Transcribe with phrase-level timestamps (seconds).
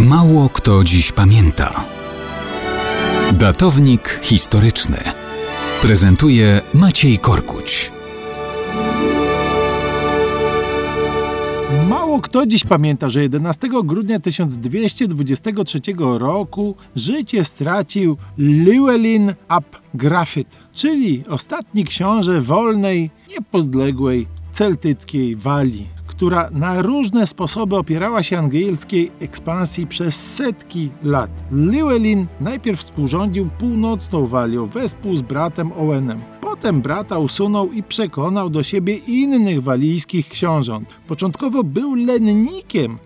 [0.00, 1.84] Mało kto dziś pamięta.
[3.32, 4.96] Datownik historyczny
[5.82, 7.92] prezentuje Maciej Korkuć.
[11.88, 19.64] Mało kto dziś pamięta, że 11 grudnia 1223 roku życie stracił Llewellyn ap
[19.94, 29.10] Grafit, czyli ostatni książę wolnej, niepodległej celtyckiej Walii która na różne sposoby opierała się angielskiej
[29.20, 31.30] ekspansji przez setki lat.
[31.52, 36.20] Llewellyn najpierw współrządził północną Walią wespół z bratem Owenem.
[36.40, 40.94] Potem brata usunął i przekonał do siebie innych walijskich książąt.
[41.08, 42.98] Początkowo był lennikiem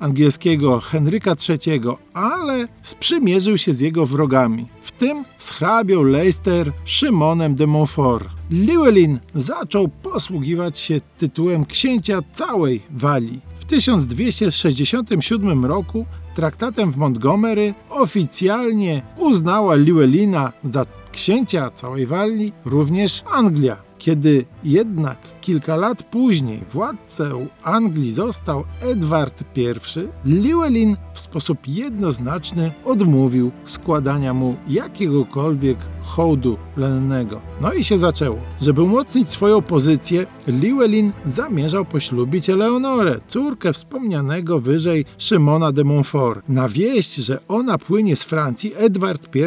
[0.00, 1.80] angielskiego Henryka III,
[2.14, 8.28] ale sprzymierzył się z jego wrogami, w tym z hrabią Leicester Szymonem de Montfort.
[8.50, 13.40] Llewellyn zaczął posługiwać się tytułem księcia całej Walii.
[13.58, 23.76] W 1267 roku traktatem w Montgomery oficjalnie uznała Llewellyna za księcia całej Walii również Anglia.
[23.98, 29.64] Kiedy jednak kilka lat później władcą Anglii został Edward I,
[30.24, 37.40] Llewellyn w sposób jednoznaczny odmówił składania mu jakiegokolwiek hołdu lennego.
[37.60, 38.38] No i się zaczęło.
[38.60, 46.48] Żeby umocnić swoją pozycję, Llewellyn zamierzał poślubić Eleonorę, córkę wspomnianego wyżej Szymona de Montfort.
[46.48, 49.40] Na wieść, że ona płynie z Francji, Edward I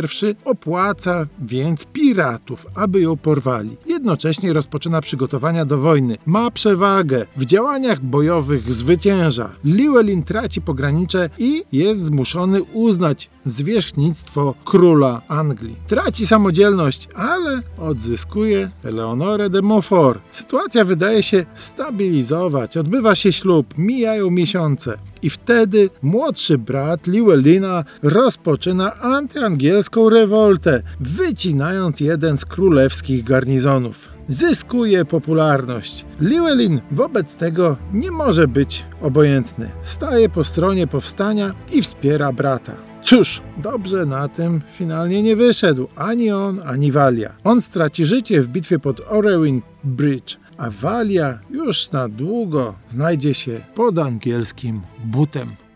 [0.45, 3.77] opłaca więc piratów, aby ją porwali.
[4.07, 6.17] Jednocześnie rozpoczyna przygotowania do wojny.
[6.25, 9.49] Ma przewagę, w działaniach bojowych zwycięża.
[9.65, 15.75] Llewellyn traci pogranicze i jest zmuszony uznać zwierzchnictwo króla Anglii.
[15.87, 20.21] Traci samodzielność, ale odzyskuje Eleonorę de Montfort.
[20.31, 22.77] Sytuacja wydaje się stabilizować.
[22.77, 24.97] Odbywa się ślub, mijają miesiące.
[25.21, 36.05] I wtedy młodszy brat Llewellyna rozpoczyna antyangielską rewoltę, wycinając jeden z królewskich garnizonów zyskuje popularność.
[36.21, 39.69] Llewellyn wobec tego nie może być obojętny.
[39.81, 42.87] Staje po stronie powstania i wspiera brata.
[43.03, 47.33] Cóż, dobrze na tym finalnie nie wyszedł ani on, ani Walia.
[47.43, 53.61] On straci życie w bitwie pod Orewin Bridge, a Walia już na długo znajdzie się
[53.75, 55.66] pod angielskim butem.